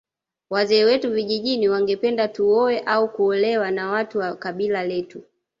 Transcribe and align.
Wazee 0.49 0.83
wetu 0.85 1.11
vijijini 1.13 1.69
wangependa 1.69 2.27
tuoe 2.27 2.79
au 2.79 3.09
kuolewa 3.13 3.71
na 3.71 3.89
watu 3.89 4.19
wa 4.19 4.35
kabila 4.35 4.83
letu 4.83 5.23